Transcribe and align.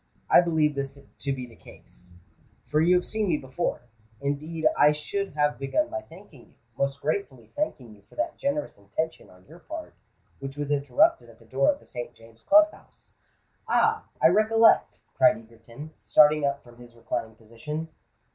I 0.31 0.41
believe 0.41 0.73
this 0.73 0.97
to 0.97 1.31
be 1.31 1.45
the 1.45 1.55
case—for 1.55 2.81
you 2.81 2.95
have 2.95 3.05
seen 3.05 3.27
me 3.27 3.37
before. 3.37 3.81
Indeed 4.19 4.65
I 4.75 4.93
should 4.93 5.33
have 5.33 5.59
begun 5.59 5.89
by 5.89 6.01
thanking 6.01 6.47
you—most 6.47 6.99
gratefully 7.01 7.51
thanking 7.55 7.93
you 7.93 8.01
for 8.09 8.15
that 8.15 8.35
generous 8.35 8.79
intention 8.79 9.29
on 9.29 9.45
your 9.45 9.59
part 9.59 9.93
which 10.39 10.57
was 10.57 10.71
interrupted 10.71 11.29
at 11.29 11.37
the 11.37 11.45
door 11.45 11.71
of 11.71 11.77
the 11.77 11.85
St. 11.85 12.15
James's 12.15 12.41
Club 12.43 12.71
House——" 12.71 13.13
"Ah! 13.67 14.05
I 14.19 14.29
recollect!" 14.29 15.01
cried 15.13 15.37
Egerton, 15.37 15.91
starting 15.99 16.45
up 16.47 16.63
from 16.63 16.77
his 16.79 16.95
reclining 16.95 17.35
position. 17.35 17.89